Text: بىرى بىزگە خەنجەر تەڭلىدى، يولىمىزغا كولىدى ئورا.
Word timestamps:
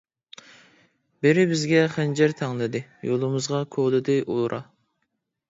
بىرى 1.25 1.43
بىزگە 1.51 1.81
خەنجەر 1.97 2.33
تەڭلىدى، 2.41 2.83
يولىمىزغا 3.11 3.61
كولىدى 3.77 4.19
ئورا. 4.27 4.63